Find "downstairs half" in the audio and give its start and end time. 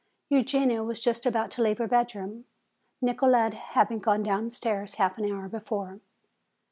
4.23-5.19